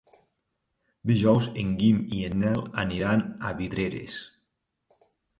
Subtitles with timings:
[1.09, 4.15] Dijous en Guim i en Nel aniran a Vidreres.